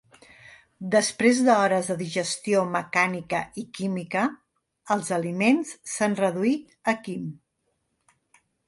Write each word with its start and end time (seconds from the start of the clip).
Després 0.93 1.41
d'hores 1.47 1.89
de 1.91 1.97
digestió 1.99 2.63
mecànica 2.77 3.43
i 3.65 3.67
química, 3.81 4.25
els 4.97 5.15
aliments 5.21 5.79
s'han 5.95 6.21
reduït 6.25 6.95
a 6.95 7.01
quim. 7.07 7.33